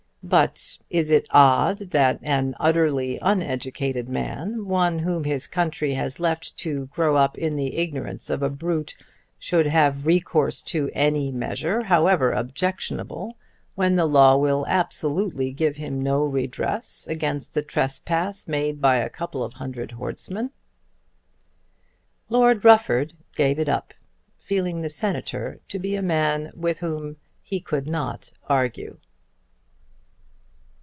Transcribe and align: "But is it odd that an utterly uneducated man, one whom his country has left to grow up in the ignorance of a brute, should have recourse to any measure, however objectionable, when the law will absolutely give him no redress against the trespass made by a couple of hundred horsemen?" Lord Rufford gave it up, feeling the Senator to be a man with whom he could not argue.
"But 0.23 0.77
is 0.91 1.09
it 1.09 1.27
odd 1.31 1.79
that 1.89 2.19
an 2.21 2.53
utterly 2.59 3.17
uneducated 3.23 4.07
man, 4.07 4.67
one 4.67 4.99
whom 4.99 5.23
his 5.23 5.47
country 5.47 5.95
has 5.95 6.19
left 6.19 6.55
to 6.57 6.85
grow 6.85 7.15
up 7.17 7.39
in 7.39 7.55
the 7.55 7.75
ignorance 7.75 8.29
of 8.29 8.43
a 8.43 8.49
brute, 8.49 8.95
should 9.39 9.65
have 9.65 10.05
recourse 10.05 10.61
to 10.61 10.91
any 10.93 11.31
measure, 11.31 11.81
however 11.81 12.33
objectionable, 12.33 13.35
when 13.73 13.95
the 13.95 14.05
law 14.05 14.37
will 14.37 14.63
absolutely 14.67 15.51
give 15.51 15.77
him 15.77 15.99
no 15.99 16.23
redress 16.23 17.07
against 17.07 17.55
the 17.55 17.63
trespass 17.63 18.47
made 18.47 18.79
by 18.79 18.97
a 18.97 19.09
couple 19.09 19.43
of 19.43 19.53
hundred 19.53 19.93
horsemen?" 19.93 20.51
Lord 22.29 22.63
Rufford 22.63 23.15
gave 23.35 23.57
it 23.57 23.67
up, 23.67 23.91
feeling 24.37 24.83
the 24.83 24.89
Senator 24.89 25.59
to 25.69 25.79
be 25.79 25.95
a 25.95 26.01
man 26.03 26.51
with 26.55 26.79
whom 26.79 27.17
he 27.41 27.59
could 27.59 27.87
not 27.87 28.31
argue. 28.47 28.99